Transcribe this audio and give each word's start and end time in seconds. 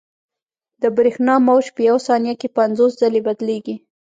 د 0.81 0.83
برېښنا 0.97 1.35
موج 1.47 1.65
په 1.75 1.81
یوه 1.89 2.01
ثانیه 2.07 2.33
کې 2.39 2.53
پنځوس 2.57 2.91
ځلې 3.01 3.19
بدلېږي. 3.27 3.75